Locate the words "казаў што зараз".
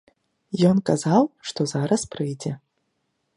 0.89-2.07